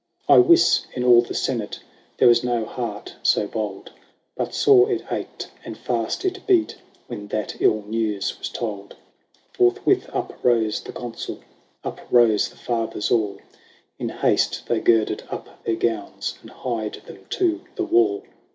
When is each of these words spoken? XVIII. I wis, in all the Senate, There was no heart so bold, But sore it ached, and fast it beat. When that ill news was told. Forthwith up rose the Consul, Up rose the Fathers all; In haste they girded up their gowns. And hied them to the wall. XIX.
XVIII. 0.25 0.35
I 0.35 0.37
wis, 0.39 0.87
in 0.95 1.03
all 1.03 1.21
the 1.21 1.35
Senate, 1.35 1.79
There 2.17 2.27
was 2.27 2.43
no 2.43 2.65
heart 2.65 3.17
so 3.21 3.45
bold, 3.45 3.91
But 4.35 4.51
sore 4.55 4.89
it 4.91 5.03
ached, 5.11 5.51
and 5.63 5.77
fast 5.77 6.25
it 6.25 6.39
beat. 6.47 6.77
When 7.05 7.27
that 7.27 7.57
ill 7.61 7.83
news 7.85 8.39
was 8.39 8.49
told. 8.49 8.95
Forthwith 9.53 10.09
up 10.11 10.39
rose 10.41 10.81
the 10.81 10.91
Consul, 10.91 11.41
Up 11.83 11.99
rose 12.09 12.49
the 12.49 12.57
Fathers 12.57 13.11
all; 13.11 13.37
In 13.99 14.09
haste 14.09 14.63
they 14.65 14.79
girded 14.79 15.21
up 15.29 15.63
their 15.65 15.75
gowns. 15.75 16.39
And 16.41 16.49
hied 16.49 16.95
them 17.05 17.25
to 17.29 17.61
the 17.75 17.83
wall. 17.83 18.21
XIX. 18.21 18.29